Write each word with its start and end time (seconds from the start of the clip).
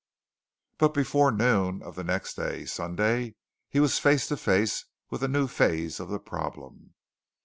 But 0.79 0.95
before 0.95 1.31
noon 1.31 1.83
of 1.83 1.93
the 1.93 2.03
next 2.03 2.33
day 2.33 2.65
Sunday 2.65 3.35
he 3.69 3.79
was 3.79 3.99
face 3.99 4.27
to 4.29 4.35
face 4.37 4.85
with 5.11 5.21
a 5.21 5.27
new 5.27 5.47
phase 5.47 5.99
of 5.99 6.09
the 6.09 6.17
problem. 6.17 6.95